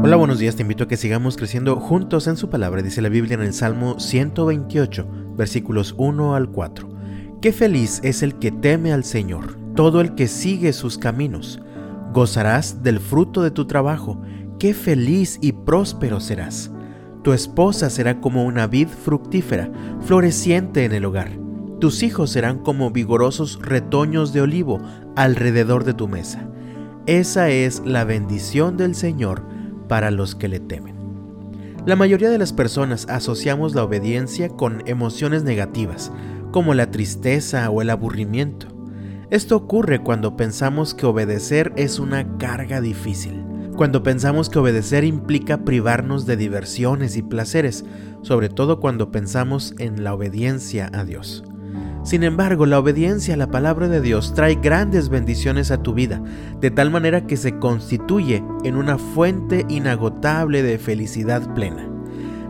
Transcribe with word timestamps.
Hola, 0.00 0.14
buenos 0.14 0.38
días, 0.38 0.54
te 0.54 0.62
invito 0.62 0.84
a 0.84 0.88
que 0.88 0.96
sigamos 0.96 1.36
creciendo 1.36 1.74
juntos 1.74 2.28
en 2.28 2.36
su 2.36 2.48
palabra, 2.48 2.82
dice 2.82 3.02
la 3.02 3.08
Biblia 3.08 3.34
en 3.34 3.42
el 3.42 3.52
Salmo 3.52 3.98
128, 3.98 5.34
versículos 5.36 5.92
1 5.98 6.36
al 6.36 6.50
4. 6.50 6.88
Qué 7.42 7.52
feliz 7.52 8.00
es 8.04 8.22
el 8.22 8.38
que 8.38 8.52
teme 8.52 8.92
al 8.92 9.02
Señor, 9.02 9.58
todo 9.74 10.00
el 10.00 10.14
que 10.14 10.28
sigue 10.28 10.72
sus 10.72 10.98
caminos. 10.98 11.60
Gozarás 12.12 12.84
del 12.84 13.00
fruto 13.00 13.42
de 13.42 13.50
tu 13.50 13.66
trabajo, 13.66 14.22
qué 14.60 14.72
feliz 14.72 15.36
y 15.42 15.50
próspero 15.50 16.20
serás. 16.20 16.70
Tu 17.24 17.32
esposa 17.32 17.90
será 17.90 18.20
como 18.20 18.44
una 18.44 18.68
vid 18.68 18.86
fructífera, 18.86 19.68
floreciente 20.02 20.84
en 20.84 20.92
el 20.92 21.06
hogar. 21.06 21.32
Tus 21.80 22.04
hijos 22.04 22.30
serán 22.30 22.60
como 22.60 22.92
vigorosos 22.92 23.58
retoños 23.60 24.32
de 24.32 24.42
olivo 24.42 24.80
alrededor 25.16 25.82
de 25.82 25.94
tu 25.94 26.06
mesa. 26.06 26.48
Esa 27.06 27.50
es 27.50 27.82
la 27.84 28.04
bendición 28.04 28.76
del 28.76 28.94
Señor 28.94 29.57
para 29.88 30.10
los 30.10 30.34
que 30.34 30.48
le 30.48 30.60
temen. 30.60 30.94
La 31.86 31.96
mayoría 31.96 32.28
de 32.28 32.38
las 32.38 32.52
personas 32.52 33.06
asociamos 33.08 33.74
la 33.74 33.82
obediencia 33.82 34.50
con 34.50 34.82
emociones 34.86 35.42
negativas, 35.42 36.12
como 36.52 36.74
la 36.74 36.90
tristeza 36.90 37.70
o 37.70 37.82
el 37.82 37.90
aburrimiento. 37.90 38.68
Esto 39.30 39.56
ocurre 39.56 40.00
cuando 40.00 40.36
pensamos 40.36 40.94
que 40.94 41.06
obedecer 41.06 41.72
es 41.76 41.98
una 41.98 42.36
carga 42.38 42.80
difícil, 42.80 43.42
cuando 43.76 44.02
pensamos 44.02 44.50
que 44.50 44.58
obedecer 44.58 45.04
implica 45.04 45.64
privarnos 45.64 46.26
de 46.26 46.36
diversiones 46.36 47.16
y 47.16 47.22
placeres, 47.22 47.84
sobre 48.22 48.48
todo 48.48 48.80
cuando 48.80 49.10
pensamos 49.10 49.74
en 49.78 50.02
la 50.02 50.14
obediencia 50.14 50.90
a 50.92 51.04
Dios. 51.04 51.44
Sin 52.02 52.22
embargo, 52.22 52.64
la 52.64 52.78
obediencia 52.78 53.34
a 53.34 53.36
la 53.36 53.50
palabra 53.50 53.88
de 53.88 54.00
Dios 54.00 54.32
trae 54.34 54.54
grandes 54.54 55.08
bendiciones 55.08 55.70
a 55.70 55.82
tu 55.82 55.94
vida, 55.94 56.22
de 56.60 56.70
tal 56.70 56.90
manera 56.90 57.26
que 57.26 57.36
se 57.36 57.58
constituye 57.58 58.42
en 58.64 58.76
una 58.76 58.98
fuente 58.98 59.66
inagotable 59.68 60.62
de 60.62 60.78
felicidad 60.78 61.54
plena. 61.54 61.88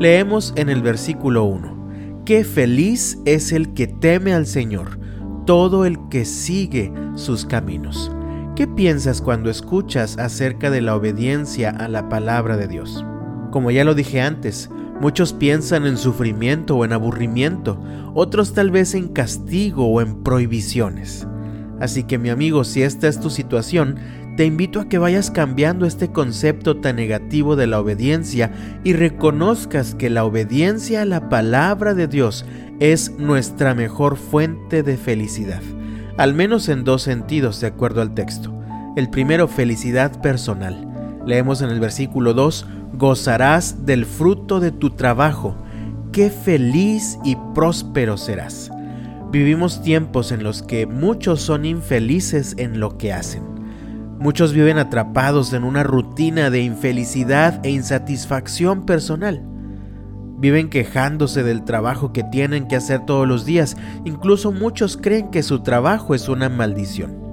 Leemos 0.00 0.52
en 0.56 0.70
el 0.70 0.82
versículo 0.82 1.44
1, 1.44 2.22
Qué 2.24 2.42
feliz 2.42 3.18
es 3.26 3.52
el 3.52 3.74
que 3.74 3.86
teme 3.86 4.32
al 4.32 4.46
Señor, 4.46 4.98
todo 5.46 5.84
el 5.84 6.08
que 6.08 6.24
sigue 6.24 6.92
sus 7.14 7.44
caminos. 7.44 8.10
¿Qué 8.56 8.66
piensas 8.66 9.20
cuando 9.20 9.50
escuchas 9.50 10.16
acerca 10.16 10.70
de 10.70 10.80
la 10.80 10.96
obediencia 10.96 11.70
a 11.70 11.88
la 11.88 12.08
palabra 12.08 12.56
de 12.56 12.66
Dios? 12.66 13.04
Como 13.50 13.70
ya 13.70 13.84
lo 13.84 13.94
dije 13.94 14.20
antes, 14.20 14.70
muchos 15.00 15.32
piensan 15.32 15.86
en 15.86 15.96
sufrimiento 15.96 16.76
o 16.76 16.84
en 16.84 16.92
aburrimiento, 16.92 17.80
otros 18.14 18.54
tal 18.54 18.70
vez 18.70 18.94
en 18.94 19.08
castigo 19.08 19.86
o 19.86 20.00
en 20.00 20.22
prohibiciones. 20.22 21.26
Así 21.80 22.04
que 22.04 22.18
mi 22.18 22.30
amigo, 22.30 22.64
si 22.64 22.82
esta 22.82 23.08
es 23.08 23.20
tu 23.20 23.30
situación, 23.30 23.96
te 24.36 24.44
invito 24.44 24.80
a 24.80 24.88
que 24.88 24.98
vayas 24.98 25.30
cambiando 25.30 25.86
este 25.86 26.10
concepto 26.10 26.78
tan 26.78 26.96
negativo 26.96 27.54
de 27.54 27.68
la 27.68 27.80
obediencia 27.80 28.52
y 28.82 28.92
reconozcas 28.92 29.94
que 29.94 30.10
la 30.10 30.24
obediencia 30.24 31.02
a 31.02 31.04
la 31.04 31.28
palabra 31.28 31.94
de 31.94 32.08
Dios 32.08 32.44
es 32.80 33.12
nuestra 33.18 33.74
mejor 33.74 34.16
fuente 34.16 34.82
de 34.82 34.96
felicidad, 34.96 35.62
al 36.16 36.34
menos 36.34 36.68
en 36.68 36.82
dos 36.82 37.02
sentidos 37.02 37.60
de 37.60 37.68
acuerdo 37.68 38.02
al 38.02 38.14
texto. 38.14 38.52
El 38.96 39.08
primero, 39.08 39.46
felicidad 39.46 40.20
personal. 40.20 40.88
Leemos 41.26 41.62
en 41.62 41.70
el 41.70 41.80
versículo 41.80 42.34
2, 42.34 42.66
gozarás 42.96 43.86
del 43.86 44.06
fruto 44.06 44.60
de 44.60 44.70
tu 44.70 44.90
trabajo, 44.90 45.56
qué 46.12 46.30
feliz 46.30 47.18
y 47.24 47.36
próspero 47.54 48.16
serás. 48.16 48.70
Vivimos 49.30 49.82
tiempos 49.82 50.30
en 50.30 50.44
los 50.44 50.62
que 50.62 50.86
muchos 50.86 51.40
son 51.40 51.64
infelices 51.64 52.54
en 52.56 52.78
lo 52.78 52.98
que 52.98 53.12
hacen. 53.12 53.42
Muchos 54.18 54.52
viven 54.52 54.78
atrapados 54.78 55.52
en 55.52 55.64
una 55.64 55.82
rutina 55.82 56.50
de 56.50 56.62
infelicidad 56.62 57.60
e 57.66 57.70
insatisfacción 57.70 58.86
personal. 58.86 59.42
Viven 60.38 60.70
quejándose 60.70 61.42
del 61.42 61.64
trabajo 61.64 62.12
que 62.12 62.22
tienen 62.22 62.68
que 62.68 62.76
hacer 62.76 63.04
todos 63.06 63.26
los 63.26 63.44
días. 63.44 63.76
Incluso 64.04 64.52
muchos 64.52 64.96
creen 64.96 65.30
que 65.30 65.42
su 65.42 65.60
trabajo 65.62 66.14
es 66.14 66.28
una 66.28 66.48
maldición. 66.48 67.23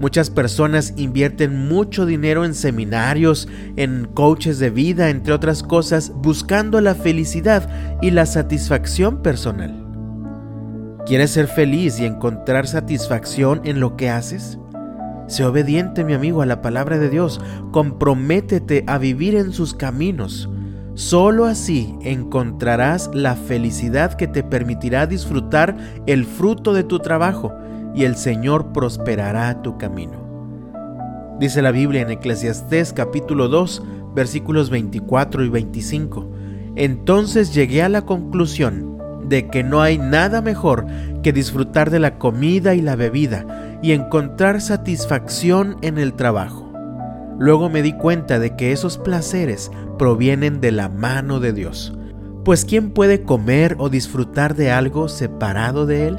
Muchas 0.00 0.30
personas 0.30 0.94
invierten 0.96 1.68
mucho 1.68 2.06
dinero 2.06 2.44
en 2.44 2.54
seminarios, 2.54 3.48
en 3.76 4.06
coaches 4.14 4.60
de 4.60 4.70
vida, 4.70 5.10
entre 5.10 5.32
otras 5.32 5.64
cosas, 5.64 6.12
buscando 6.14 6.80
la 6.80 6.94
felicidad 6.94 7.98
y 8.00 8.12
la 8.12 8.24
satisfacción 8.24 9.22
personal. 9.22 9.84
¿Quieres 11.04 11.30
ser 11.32 11.48
feliz 11.48 11.98
y 11.98 12.04
encontrar 12.04 12.68
satisfacción 12.68 13.62
en 13.64 13.80
lo 13.80 13.96
que 13.96 14.08
haces? 14.08 14.58
Sé 15.26 15.44
obediente, 15.44 16.04
mi 16.04 16.14
amigo, 16.14 16.42
a 16.42 16.46
la 16.46 16.62
palabra 16.62 16.98
de 16.98 17.10
Dios. 17.10 17.40
Comprométete 17.72 18.84
a 18.86 18.98
vivir 18.98 19.34
en 19.34 19.52
sus 19.52 19.74
caminos. 19.74 20.48
Solo 20.98 21.44
así 21.44 21.94
encontrarás 22.02 23.08
la 23.14 23.36
felicidad 23.36 24.14
que 24.14 24.26
te 24.26 24.42
permitirá 24.42 25.06
disfrutar 25.06 25.76
el 26.06 26.24
fruto 26.24 26.72
de 26.74 26.82
tu 26.82 26.98
trabajo 26.98 27.54
y 27.94 28.02
el 28.02 28.16
Señor 28.16 28.72
prosperará 28.72 29.62
tu 29.62 29.78
camino. 29.78 30.18
Dice 31.38 31.62
la 31.62 31.70
Biblia 31.70 32.02
en 32.02 32.10
Eclesiastés 32.10 32.92
capítulo 32.92 33.46
2 33.46 33.80
versículos 34.16 34.70
24 34.70 35.44
y 35.44 35.48
25. 35.48 36.32
Entonces 36.74 37.54
llegué 37.54 37.84
a 37.84 37.88
la 37.88 38.02
conclusión 38.02 38.98
de 39.28 39.46
que 39.46 39.62
no 39.62 39.80
hay 39.80 39.98
nada 39.98 40.42
mejor 40.42 40.84
que 41.22 41.32
disfrutar 41.32 41.90
de 41.90 42.00
la 42.00 42.18
comida 42.18 42.74
y 42.74 42.80
la 42.80 42.96
bebida 42.96 43.78
y 43.84 43.92
encontrar 43.92 44.60
satisfacción 44.60 45.76
en 45.80 45.96
el 45.98 46.14
trabajo. 46.14 46.67
Luego 47.38 47.70
me 47.70 47.82
di 47.82 47.92
cuenta 47.92 48.38
de 48.38 48.56
que 48.56 48.72
esos 48.72 48.98
placeres 48.98 49.70
provienen 49.98 50.60
de 50.60 50.72
la 50.72 50.88
mano 50.88 51.38
de 51.38 51.52
Dios. 51.52 51.92
Pues 52.44 52.64
¿quién 52.64 52.90
puede 52.90 53.22
comer 53.22 53.76
o 53.78 53.88
disfrutar 53.88 54.56
de 54.56 54.70
algo 54.70 55.08
separado 55.08 55.86
de 55.86 56.08
Él? 56.08 56.18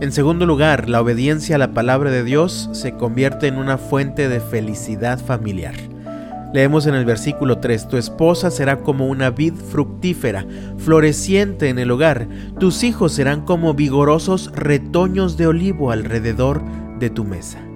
En 0.00 0.12
segundo 0.12 0.46
lugar, 0.46 0.88
la 0.88 1.00
obediencia 1.00 1.56
a 1.56 1.58
la 1.58 1.74
palabra 1.74 2.10
de 2.10 2.24
Dios 2.24 2.70
se 2.72 2.92
convierte 2.92 3.48
en 3.48 3.58
una 3.58 3.78
fuente 3.78 4.28
de 4.28 4.40
felicidad 4.40 5.18
familiar. 5.18 5.74
Leemos 6.52 6.86
en 6.86 6.94
el 6.94 7.04
versículo 7.04 7.58
3, 7.58 7.88
tu 7.88 7.96
esposa 7.96 8.50
será 8.50 8.80
como 8.80 9.06
una 9.06 9.30
vid 9.30 9.54
fructífera, 9.54 10.46
floreciente 10.78 11.68
en 11.68 11.78
el 11.78 11.90
hogar, 11.90 12.28
tus 12.58 12.82
hijos 12.82 13.12
serán 13.12 13.42
como 13.42 13.74
vigorosos 13.74 14.50
retoños 14.54 15.36
de 15.36 15.46
olivo 15.46 15.92
alrededor 15.92 16.62
de 16.98 17.10
tu 17.10 17.24
mesa. 17.24 17.69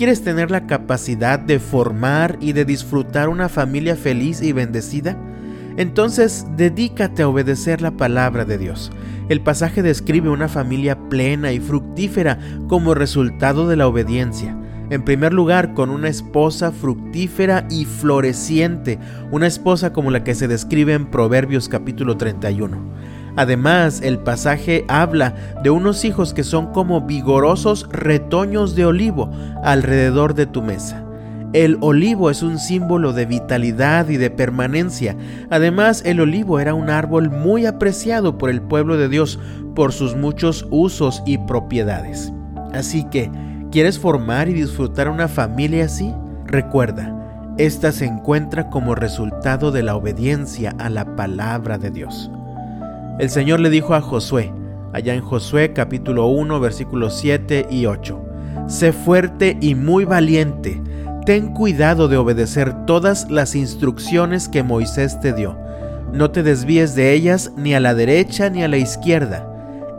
¿Quieres 0.00 0.24
tener 0.24 0.50
la 0.50 0.66
capacidad 0.66 1.38
de 1.38 1.58
formar 1.58 2.38
y 2.40 2.54
de 2.54 2.64
disfrutar 2.64 3.28
una 3.28 3.50
familia 3.50 3.96
feliz 3.96 4.40
y 4.40 4.54
bendecida? 4.54 5.14
Entonces 5.76 6.46
dedícate 6.56 7.20
a 7.20 7.28
obedecer 7.28 7.82
la 7.82 7.90
palabra 7.90 8.46
de 8.46 8.56
Dios. 8.56 8.90
El 9.28 9.42
pasaje 9.42 9.82
describe 9.82 10.30
una 10.30 10.48
familia 10.48 10.98
plena 11.10 11.52
y 11.52 11.60
fructífera 11.60 12.38
como 12.66 12.94
resultado 12.94 13.68
de 13.68 13.76
la 13.76 13.88
obediencia. 13.88 14.56
En 14.88 15.04
primer 15.04 15.34
lugar, 15.34 15.74
con 15.74 15.90
una 15.90 16.08
esposa 16.08 16.72
fructífera 16.72 17.66
y 17.68 17.84
floreciente, 17.84 18.98
una 19.30 19.48
esposa 19.48 19.92
como 19.92 20.10
la 20.10 20.24
que 20.24 20.34
se 20.34 20.48
describe 20.48 20.94
en 20.94 21.10
Proverbios 21.10 21.68
capítulo 21.68 22.16
31. 22.16 23.19
Además, 23.36 24.00
el 24.02 24.18
pasaje 24.18 24.84
habla 24.88 25.34
de 25.62 25.70
unos 25.70 26.04
hijos 26.04 26.34
que 26.34 26.44
son 26.44 26.72
como 26.72 27.02
vigorosos 27.02 27.88
retoños 27.90 28.74
de 28.74 28.86
olivo 28.86 29.30
alrededor 29.62 30.34
de 30.34 30.46
tu 30.46 30.62
mesa. 30.62 31.04
El 31.52 31.78
olivo 31.80 32.30
es 32.30 32.42
un 32.42 32.58
símbolo 32.58 33.12
de 33.12 33.26
vitalidad 33.26 34.08
y 34.08 34.16
de 34.16 34.30
permanencia. 34.30 35.16
Además, 35.50 36.02
el 36.06 36.20
olivo 36.20 36.60
era 36.60 36.74
un 36.74 36.90
árbol 36.90 37.28
muy 37.30 37.66
apreciado 37.66 38.38
por 38.38 38.50
el 38.50 38.62
pueblo 38.62 38.96
de 38.96 39.08
Dios 39.08 39.38
por 39.74 39.92
sus 39.92 40.14
muchos 40.14 40.66
usos 40.70 41.22
y 41.26 41.38
propiedades. 41.38 42.32
Así 42.72 43.04
que, 43.10 43.30
¿Quieres 43.70 44.00
formar 44.00 44.48
y 44.48 44.52
disfrutar 44.52 45.08
una 45.08 45.28
familia 45.28 45.84
así? 45.84 46.12
Recuerda, 46.44 47.54
esta 47.56 47.92
se 47.92 48.04
encuentra 48.04 48.68
como 48.68 48.96
resultado 48.96 49.70
de 49.70 49.84
la 49.84 49.94
obediencia 49.94 50.74
a 50.78 50.90
la 50.90 51.14
palabra 51.14 51.78
de 51.78 51.92
Dios. 51.92 52.32
El 53.20 53.28
Señor 53.28 53.60
le 53.60 53.68
dijo 53.68 53.92
a 53.92 54.00
Josué, 54.00 54.50
allá 54.94 55.12
en 55.12 55.20
Josué 55.20 55.74
capítulo 55.74 56.28
1 56.28 56.58
versículos 56.58 57.18
7 57.18 57.66
y 57.70 57.84
8, 57.84 58.18
Sé 58.66 58.94
fuerte 58.94 59.58
y 59.60 59.74
muy 59.74 60.06
valiente, 60.06 60.80
ten 61.26 61.52
cuidado 61.52 62.08
de 62.08 62.16
obedecer 62.16 62.86
todas 62.86 63.30
las 63.30 63.54
instrucciones 63.54 64.48
que 64.48 64.62
Moisés 64.62 65.20
te 65.20 65.34
dio, 65.34 65.58
no 66.14 66.30
te 66.30 66.42
desvíes 66.42 66.94
de 66.94 67.12
ellas 67.12 67.52
ni 67.58 67.74
a 67.74 67.80
la 67.80 67.94
derecha 67.94 68.48
ni 68.48 68.62
a 68.62 68.68
la 68.68 68.78
izquierda, 68.78 69.46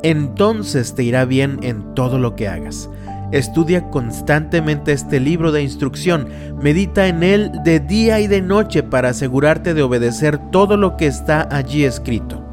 entonces 0.02 0.96
te 0.96 1.04
irá 1.04 1.24
bien 1.26 1.60
en 1.62 1.94
todo 1.94 2.18
lo 2.18 2.36
que 2.36 2.48
hagas. 2.48 2.90
Estudia 3.32 3.88
constantemente 3.92 4.94
este 4.94 5.20
libro 5.20 5.52
de 5.52 5.62
instrucción, 5.62 6.28
medita 6.60 7.08
en 7.08 7.22
él 7.22 7.52
de 7.64 7.80
día 7.80 8.20
y 8.20 8.26
de 8.26 8.42
noche 8.42 8.82
para 8.82 9.10
asegurarte 9.10 9.76
de 9.76 9.84
obedecer 9.84 10.40
todo 10.50 10.76
lo 10.76 10.98
que 10.98 11.06
está 11.06 11.48
allí 11.52 11.84
escrito. 11.84 12.51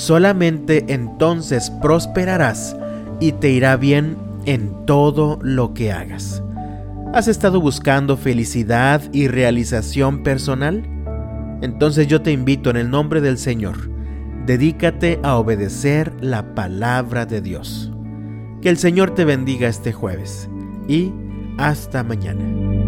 Solamente 0.00 0.86
entonces 0.88 1.70
prosperarás 1.82 2.74
y 3.20 3.32
te 3.32 3.50
irá 3.50 3.76
bien 3.76 4.16
en 4.46 4.86
todo 4.86 5.38
lo 5.42 5.74
que 5.74 5.92
hagas. 5.92 6.42
¿Has 7.12 7.28
estado 7.28 7.60
buscando 7.60 8.16
felicidad 8.16 9.02
y 9.12 9.28
realización 9.28 10.22
personal? 10.22 10.82
Entonces 11.60 12.06
yo 12.06 12.22
te 12.22 12.32
invito 12.32 12.70
en 12.70 12.78
el 12.78 12.88
nombre 12.88 13.20
del 13.20 13.36
Señor, 13.36 13.90
dedícate 14.46 15.20
a 15.22 15.36
obedecer 15.36 16.14
la 16.22 16.54
palabra 16.54 17.26
de 17.26 17.42
Dios. 17.42 17.92
Que 18.62 18.70
el 18.70 18.78
Señor 18.78 19.14
te 19.14 19.26
bendiga 19.26 19.68
este 19.68 19.92
jueves 19.92 20.48
y 20.88 21.12
hasta 21.58 22.02
mañana. 22.04 22.79